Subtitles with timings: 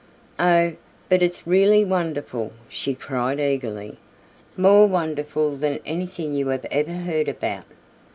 [0.39, 0.73] "Oh,
[1.09, 3.97] but it's really wonderful," she cried eagerly,
[4.57, 7.65] "more wonderful than anything you have ever heard about."